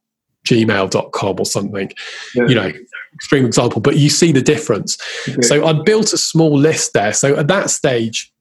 [0.47, 1.93] gmail.com or something.
[2.35, 2.47] Yeah.
[2.47, 2.73] You know,
[3.15, 4.97] extreme example, but you see the difference.
[5.29, 5.43] Okay.
[5.43, 7.13] So I built a small list there.
[7.13, 8.33] So at that stage,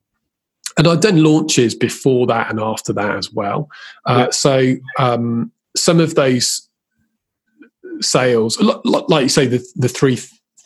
[0.78, 3.70] and I'd done launches before that and after that as well.
[4.06, 6.67] Uh, So um, some of those
[8.02, 10.20] sales, like you say, the the three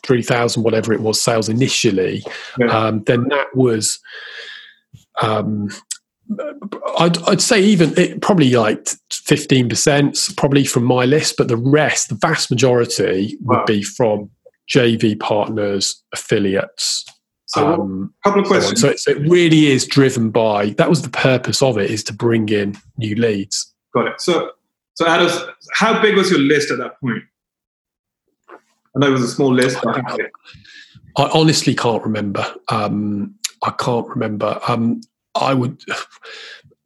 [0.04, 2.22] three thousand whatever it was sales initially,
[2.58, 2.66] yeah.
[2.66, 3.98] um, then that was.
[5.20, 5.68] Um,
[6.98, 12.08] I'd, I'd say even it, probably like 15% probably from my list, but the rest,
[12.08, 13.64] the vast majority would wow.
[13.66, 14.30] be from
[14.70, 17.04] JV partners, affiliates.
[17.46, 18.80] So, um, couple of questions.
[18.80, 22.14] So, so, it really is driven by that was the purpose of it is to
[22.14, 23.74] bring in new leads.
[23.92, 24.20] Got it.
[24.20, 24.52] So,
[24.94, 27.22] so how does how big was your list at that point?
[28.94, 29.78] I know it was a small list.
[29.86, 30.18] I,
[31.16, 32.44] I honestly can't remember.
[32.68, 34.60] Um, I can't remember.
[34.68, 35.00] Um,
[35.34, 35.82] I would,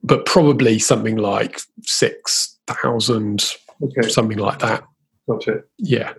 [0.02, 4.08] but probably something like six thousand, okay.
[4.08, 4.84] something like that.
[5.28, 5.62] Gotcha.
[5.78, 6.12] Yeah.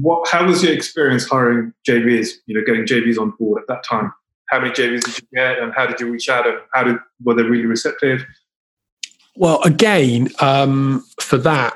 [0.00, 0.28] What?
[0.30, 2.30] How was your experience hiring JVs?
[2.46, 4.12] You know, getting JVs on board at that time.
[4.48, 6.46] How many JVs did you get, and how did you reach out?
[6.46, 8.24] And how did were they really receptive?
[9.36, 11.74] Well, again, um, for that,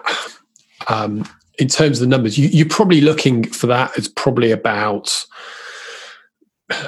[0.89, 5.13] um, in terms of the numbers, you, you're probably looking for that as probably about,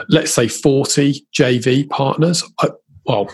[0.08, 2.44] let's say, 40 JV partners.
[2.60, 2.68] I,
[3.04, 3.28] well,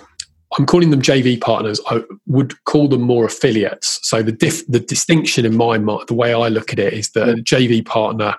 [0.57, 1.81] I'm calling them JV partners.
[1.91, 4.01] I would call them more affiliates.
[4.03, 7.11] So the diff, the distinction in my mind, the way I look at it, is
[7.11, 8.35] that a JV partner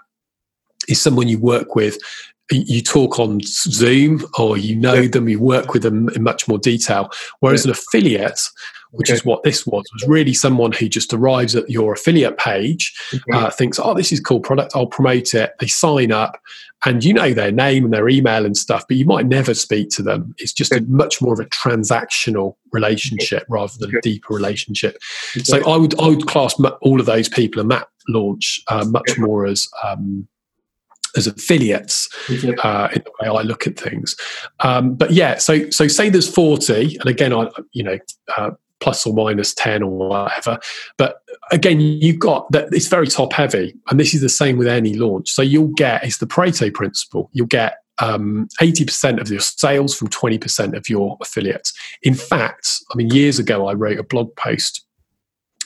[0.88, 1.99] is someone you work with
[2.49, 5.10] you talk on Zoom or you know yeah.
[5.10, 7.10] them, you work with them in much more detail.
[7.39, 7.71] Whereas yeah.
[7.71, 8.39] an affiliate,
[8.97, 9.15] which okay.
[9.15, 13.23] is what this was, was really someone who just arrives at your affiliate page, okay.
[13.33, 15.53] uh, thinks, oh, this is cool product, I'll promote it.
[15.60, 16.39] They sign up
[16.86, 19.89] and you know their name and their email and stuff, but you might never speak
[19.91, 20.36] to them.
[20.38, 24.97] It's just a much more of a transactional relationship rather than a deeper relationship.
[25.43, 29.17] So I would I would class all of those people in that launch uh, much
[29.17, 30.27] more as um,
[31.15, 34.15] as affiliates uh, in the way I look at things.
[34.60, 37.97] Um, but yeah, so so say there's 40, and again, I you know.
[38.38, 40.60] Uh, plus or minus 10 or whatever.
[40.98, 44.68] But again you've got that it's very top heavy and this is the same with
[44.68, 45.32] any launch.
[45.32, 50.10] So you'll get it's the pareto principle you'll get um, 80% of your sales from
[50.10, 51.74] 20% of your affiliates.
[52.04, 54.88] In fact i mean years ago i wrote a blog post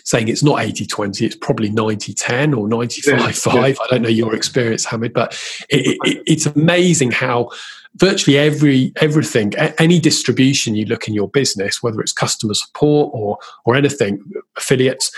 [0.04, 3.56] saying it's not 80 20, it's probably 90 10 or 95 5.
[3.56, 5.34] I don't know your experience, Hamid, but
[5.69, 7.50] it, it, it's amazing how
[7.95, 13.38] virtually every everything any distribution you look in your business whether it's customer support or
[13.65, 14.21] or anything
[14.56, 15.12] affiliates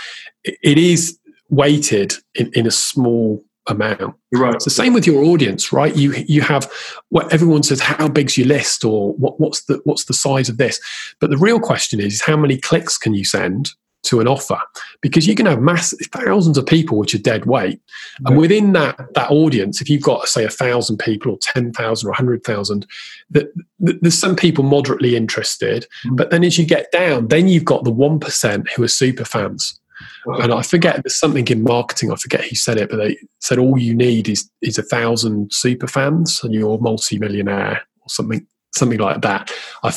[0.44, 1.18] it is
[1.50, 4.14] weighted in, in a small amount.
[4.32, 4.54] Right.
[4.54, 5.96] It's the same with your audience, right?
[5.96, 6.70] You you have
[7.08, 10.58] what everyone says, how big's your list, or what, what's the what's the size of
[10.58, 10.80] this?
[11.20, 13.70] But the real question is, is how many clicks can you send
[14.04, 14.58] to an offer
[15.00, 17.80] because you can have mass thousands of people which are dead weight
[18.26, 22.10] and within that that audience if you've got say a thousand people or 10,000 or
[22.10, 22.86] a 100,000
[23.30, 26.16] that there's some people moderately interested mm.
[26.16, 29.78] but then as you get down then you've got the 1% who are super fans
[30.26, 32.10] and I forget there's something in marketing.
[32.10, 35.52] I forget who said it, but they said all you need is is a thousand
[35.52, 39.50] super fans, and you're multi-millionaire or something something like that.
[39.82, 39.96] I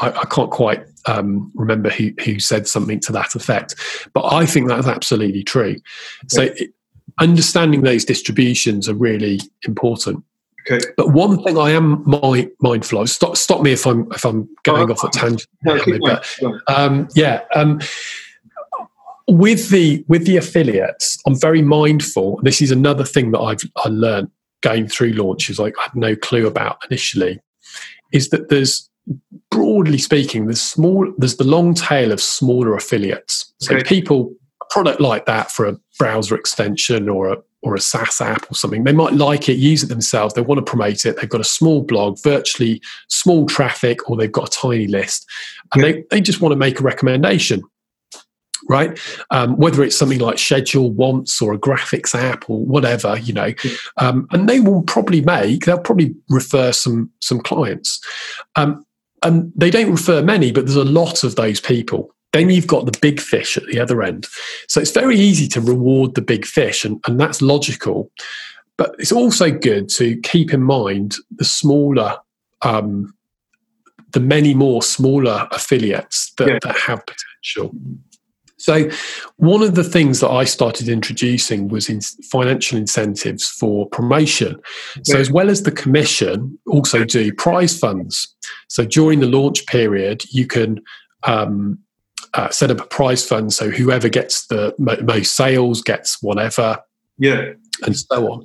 [0.00, 3.74] I, I can't quite um, remember who, who said something to that effect,
[4.14, 5.76] but I think that's absolutely true.
[6.28, 6.70] So, it,
[7.20, 10.24] understanding those distributions are really important.
[10.70, 10.84] Okay.
[10.96, 14.48] But one thing I am my, mindful of stop stop me if I'm if I'm
[14.64, 15.46] going oh, off a tangent.
[15.64, 17.42] No, but, um, yeah.
[17.54, 17.80] Um,
[19.26, 22.40] with the with the affiliates, I'm very mindful.
[22.42, 24.30] This is another thing that I've I learned
[24.60, 25.58] going through launches.
[25.58, 27.40] Like I had no clue about initially,
[28.12, 28.87] is that there's
[29.50, 33.52] broadly speaking, there's small, there's the long tail of smaller affiliates.
[33.58, 33.84] So okay.
[33.84, 38.48] people, a product like that for a browser extension or a or a SaaS app
[38.48, 40.34] or something, they might like it, use it themselves.
[40.34, 41.16] They want to promote it.
[41.16, 45.26] They've got a small blog, virtually small traffic, or they've got a tiny list,
[45.74, 47.62] and they, they just want to make a recommendation
[48.68, 48.98] right?
[49.30, 53.52] Um, whether it's something like Schedule Once or a graphics app or whatever, you know,
[53.96, 58.00] um, and they will probably make they'll probably refer some some clients.
[58.56, 58.84] Um,
[59.22, 62.14] and they don't refer many, but there's a lot of those people.
[62.32, 64.26] Then you've got the big fish at the other end.
[64.68, 68.10] So it's very easy to reward the big fish, and, and that's logical.
[68.76, 72.16] But it's also good to keep in mind the smaller,
[72.62, 73.12] um,
[74.12, 76.58] the many more smaller affiliates that, yeah.
[76.62, 77.74] that have potential.
[78.68, 78.90] So,
[79.36, 84.60] one of the things that I started introducing was in financial incentives for promotion.
[85.04, 88.36] So, as well as the commission, also do prize funds.
[88.68, 90.82] So, during the launch period, you can
[91.22, 91.78] um,
[92.34, 93.54] uh, set up a prize fund.
[93.54, 96.76] So, whoever gets the most sales gets whatever.
[97.16, 97.52] Yeah.
[97.86, 98.44] And so on.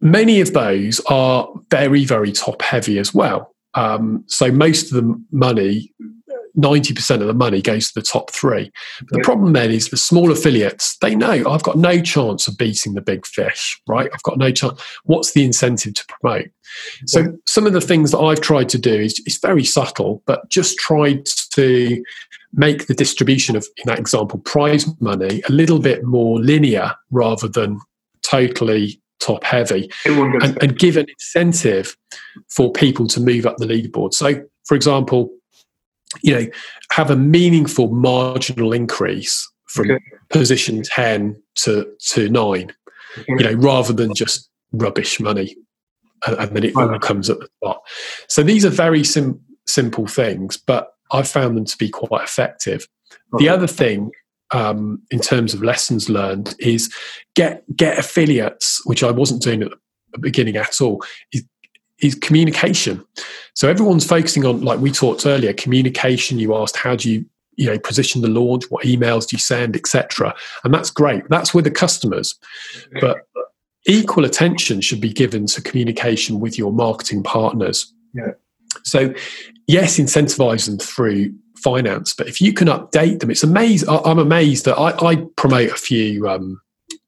[0.00, 3.52] Many of those are very, very top heavy as well.
[3.74, 5.92] Um, so, most of the money
[6.56, 8.70] 90% of the money goes to the top three.
[9.10, 12.94] The problem then is the small affiliates, they know I've got no chance of beating
[12.94, 14.08] the big fish, right?
[14.12, 14.80] I've got no chance.
[15.04, 16.50] What's the incentive to promote?
[17.06, 20.48] So some of the things that I've tried to do is, is very subtle, but
[20.48, 22.02] just tried to
[22.52, 27.48] make the distribution of, in that example, prize money a little bit more linear rather
[27.48, 27.80] than
[28.22, 31.96] totally top heavy and, and, give an incentive
[32.48, 34.12] for people to move up the leaderboard.
[34.12, 35.30] So, for example,
[36.22, 36.46] you know,
[36.90, 40.02] have a meaningful marginal increase from okay.
[40.30, 42.72] position 10 to, to 9,
[43.18, 43.24] okay.
[43.28, 45.56] you know, rather than just rubbish money
[46.26, 47.82] and, and then it all comes at the top.
[48.28, 52.86] So these are very sim- simple things, but I've found them to be quite effective.
[53.34, 53.44] Okay.
[53.44, 54.10] The other thing
[54.52, 56.92] um, in terms of lessons learned is
[57.34, 59.70] get get affiliates, which I wasn't doing at
[60.12, 61.02] the beginning at all.
[61.32, 61.44] Is,
[62.04, 63.02] is communication.
[63.54, 66.38] So everyone's focusing on, like we talked earlier, communication.
[66.38, 67.24] You asked how do you
[67.56, 70.34] you know position the launch, what emails do you send, etc.
[70.64, 71.22] And that's great.
[71.30, 72.38] That's with the customers,
[73.00, 73.18] but
[73.86, 77.92] equal attention should be given to communication with your marketing partners.
[78.12, 78.32] Yeah.
[78.82, 79.14] So
[79.66, 82.14] yes, incentivize them through finance.
[82.14, 83.88] But if you can update them, it's amazing.
[83.88, 86.60] I'm amazed that I, I promote a few um,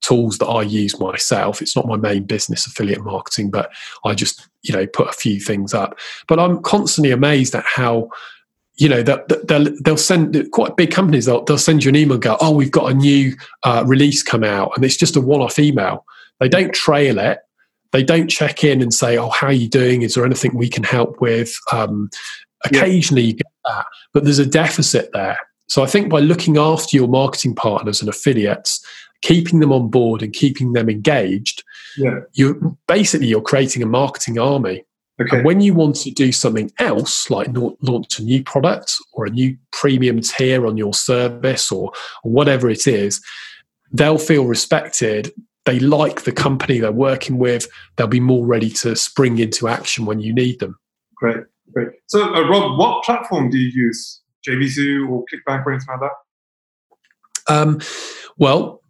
[0.06, 1.60] tools that I use myself.
[1.60, 3.72] It's not my main business, affiliate marketing, but
[4.04, 5.98] I just you know put a few things up.
[6.28, 8.10] But I'm constantly amazed at how
[8.76, 11.26] you know that they'll, they'll send quite big companies.
[11.26, 14.22] They'll, they'll send you an email and go, "Oh, we've got a new uh, release
[14.22, 16.04] come out," and it's just a one-off email.
[16.40, 17.38] They don't trail it.
[17.92, 20.02] They don't check in and say, "Oh, how are you doing?
[20.02, 22.10] Is there anything we can help with?" Um,
[22.64, 23.28] occasionally, yeah.
[23.28, 25.38] you get that, but there's a deficit there.
[25.68, 28.84] So I think by looking after your marketing partners and affiliates,
[29.22, 31.62] keeping them on board and keeping them engaged,
[31.96, 32.20] yeah.
[32.32, 34.84] you basically you're creating a marketing army.
[35.20, 35.38] Okay.
[35.38, 37.48] And when you want to do something else, like
[37.80, 41.90] launch a new product or a new premium tier on your service or,
[42.22, 43.22] or whatever it is,
[43.92, 45.32] they'll feel respected.
[45.64, 47.66] They like the company they're working with.
[47.96, 50.78] They'll be more ready to spring into action when you need them.
[51.16, 51.88] Great, great.
[52.06, 54.20] So, uh, Rob, what platform do you use?
[54.46, 57.52] JVZoo or ClickBank or anything like that?
[57.54, 57.80] Um,
[58.36, 58.82] well,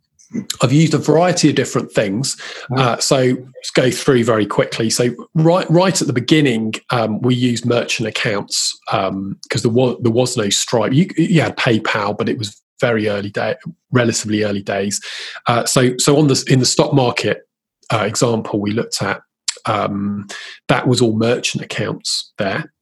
[0.63, 2.41] I've used a variety of different things.
[2.77, 4.91] Uh, so let's go through very quickly.
[4.91, 9.97] So right, right at the beginning, um, we used merchant accounts because um, there was
[10.03, 10.93] there was no Stripe.
[10.93, 13.55] You, you, had PayPal, but it was very early day,
[13.93, 15.01] relatively early days.
[15.47, 17.49] Uh, so so on the in the stock market
[17.93, 19.23] uh, example we looked at,
[19.67, 20.27] um,
[20.69, 22.73] that was all merchant accounts there.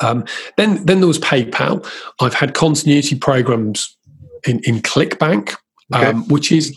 [0.00, 0.24] Um,
[0.56, 1.88] then then there was PayPal.
[2.20, 3.96] I've had continuity programs
[4.46, 5.56] in in ClickBank
[5.94, 6.06] okay.
[6.06, 6.76] um, which is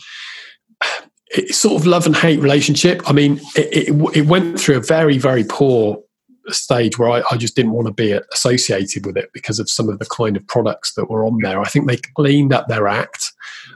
[1.30, 3.02] it's sort of love and hate relationship.
[3.10, 6.02] I mean, it, it, it went through a very, very poor
[6.50, 9.90] stage where I, I, just didn't want to be associated with it because of some
[9.90, 11.60] of the kind of products that were on there.
[11.60, 13.32] I think they cleaned up their act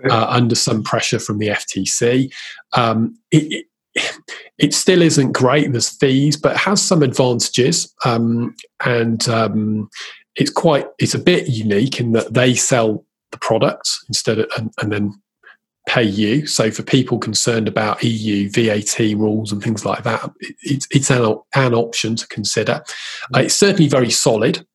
[0.10, 2.32] uh, under some pressure from the FTC.
[2.74, 3.66] Um, it,
[3.96, 4.20] it,
[4.60, 5.72] it, still isn't great.
[5.72, 9.90] There's fees, but it has some advantages, um, and um,
[10.36, 10.86] it's quite.
[11.00, 15.22] It's a bit unique in that they sell the products instead of and, and then
[15.90, 16.46] pay you.
[16.46, 20.32] So for people concerned about EU VAT rules and things like that,
[20.62, 22.84] it's, it's an, an option to consider.
[23.36, 24.66] Uh, it's certainly very solid.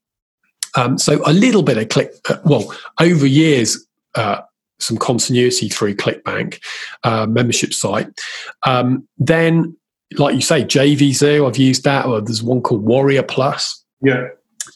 [0.76, 3.86] Um, so a little bit of click, uh, well, over years,
[4.16, 4.40] uh,
[4.80, 6.60] some continuity through ClickBank
[7.04, 8.08] uh, membership site.
[8.64, 9.76] Um, then,
[10.18, 12.06] like you say, JVZoo, I've used that.
[12.06, 13.84] Or there's one called Warrior Plus.
[14.02, 14.28] Yeah.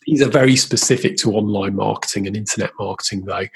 [0.06, 3.46] These are very specific to online marketing and internet marketing, though.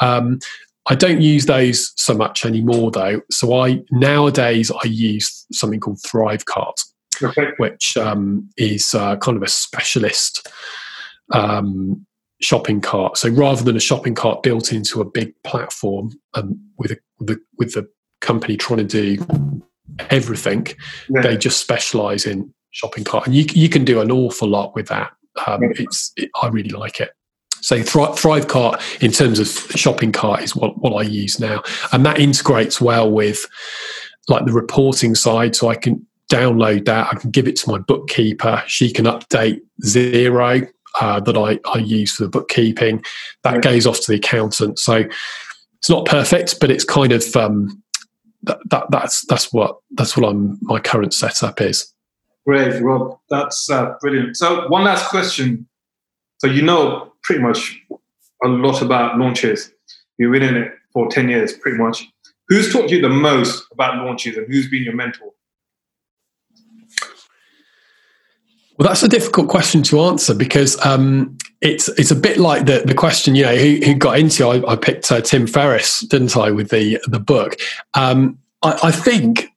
[0.00, 0.38] Um,
[0.86, 3.20] I don't use those so much anymore though.
[3.30, 6.74] So I nowadays I use something called Thrivecart,
[7.22, 7.50] okay.
[7.58, 10.48] which um, is uh, kind of a specialist
[11.32, 12.04] um,
[12.40, 13.16] shopping cart.
[13.16, 17.40] So rather than a shopping cart built into a big platform um, with, a, with,
[17.58, 17.88] with the
[18.20, 19.62] company trying to do
[20.10, 20.66] everything,
[21.08, 21.22] yeah.
[21.22, 24.88] they just specialize in shopping cart, and you you can do an awful lot with
[24.88, 25.12] that.
[25.46, 27.10] Um, it's it, I really like it.
[27.62, 29.46] So Thrivecart, in terms of
[29.78, 33.46] shopping cart, is what, what I use now, and that integrates well with
[34.28, 35.56] like the reporting side.
[35.56, 37.08] So I can download that.
[37.12, 38.62] I can give it to my bookkeeper.
[38.66, 40.68] She can update Xero
[41.00, 43.04] uh, that I, I use for the bookkeeping.
[43.44, 44.78] That goes off to the accountant.
[44.78, 45.04] So
[45.78, 47.82] it's not perfect, but it's kind of um,
[48.42, 51.92] that, that, that's that's what that's what I'm my current setup is.
[52.46, 53.18] Great, Rob.
[53.30, 54.36] That's uh, brilliant.
[54.36, 55.68] So one last question.
[56.38, 57.80] So you know pretty much
[58.44, 59.72] a lot about launches.
[60.18, 62.06] You've been in it for 10 years, pretty much.
[62.48, 65.30] Who's taught you the most about launches and who's been your mentor?
[68.78, 72.82] Well, that's a difficult question to answer because um, it's it's a bit like the
[72.84, 76.36] the question you know who, who got into I, I picked uh, Tim Ferriss didn't
[76.36, 77.56] I with the the book
[77.94, 79.48] um, I, I, think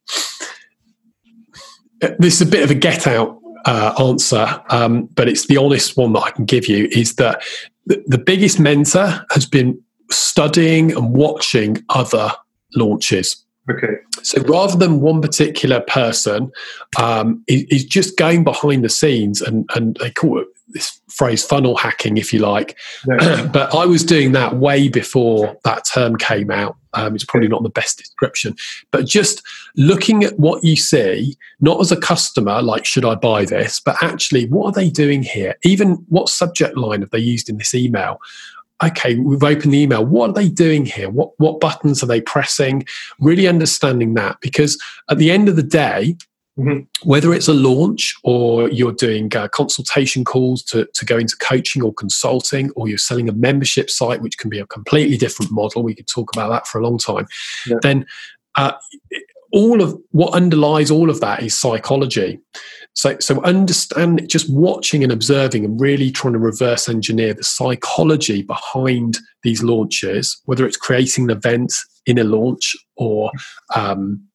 [2.18, 5.96] this is a bit of a get out uh, answer um, but it's the honest
[5.96, 7.42] one that I can give you is that
[7.86, 12.32] the, the biggest mentor has been studying and watching other
[12.74, 13.96] launches Okay.
[14.22, 16.52] So rather than one particular person,
[17.00, 21.44] um, is, is, just going behind the scenes, and and they call it this phrase
[21.44, 22.76] funnel hacking, if you like.
[23.08, 23.46] Yeah.
[23.52, 26.76] but I was doing that way before that term came out.
[26.96, 28.56] Um, it's probably not the best description,
[28.90, 29.42] but just
[29.76, 33.96] looking at what you see, not as a customer, like should I buy this, but
[34.02, 35.54] actually, what are they doing here?
[35.64, 38.20] Even what subject line have they used in this email?
[38.82, 40.04] okay, we've opened the email.
[40.04, 41.08] What are they doing here?
[41.08, 42.84] What what buttons are they pressing?
[43.18, 44.78] Really understanding that because
[45.08, 46.16] at the end of the day,
[46.58, 47.08] mm-hmm.
[47.08, 51.82] whether it's a launch or you're doing uh, consultation calls to, to go into coaching
[51.82, 55.82] or consulting, or you're selling a membership site, which can be a completely different model.
[55.82, 57.26] We could talk about that for a long time.
[57.66, 57.76] Yeah.
[57.82, 58.06] Then
[58.56, 58.72] uh,
[59.52, 62.40] all of what underlies all of that is psychology.
[62.94, 68.42] So, so understand just watching and observing and really trying to reverse engineer the psychology
[68.42, 71.74] behind these launches, whether it's creating an event
[72.06, 73.30] in a launch or
[73.74, 74.26] um,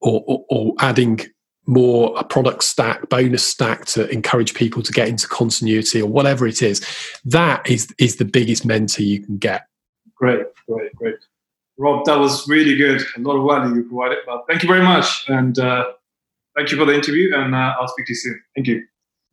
[0.00, 1.20] or, or, or adding
[1.66, 6.46] more a product stack, bonus stack to encourage people to get into continuity or whatever
[6.46, 6.84] it is.
[7.24, 9.66] That is is the biggest mentor you can get.
[10.16, 11.16] Great, great, great.
[11.76, 13.02] Rob, that was really good.
[13.16, 14.18] A lot of value you provided.
[14.26, 15.24] But thank you very much.
[15.28, 15.92] And uh,
[16.56, 17.36] thank you for the interview.
[17.36, 18.42] And uh, I'll speak to you soon.
[18.56, 18.82] Thank you.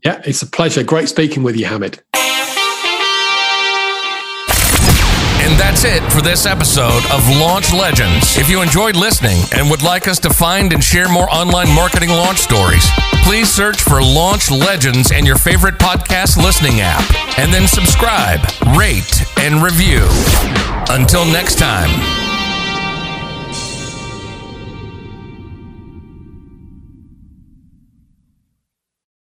[0.04, 0.84] Yeah, it's a pleasure.
[0.84, 2.04] Great speaking with you, Hamid.
[5.46, 8.36] And that's it for this episode of Launch Legends.
[8.36, 12.10] If you enjoyed listening and would like us to find and share more online marketing
[12.10, 12.84] launch stories,
[13.24, 17.06] please search for Launch Legends in your favorite podcast listening app
[17.38, 18.40] and then subscribe,
[18.76, 20.08] rate, and review.
[20.90, 22.25] Until next time.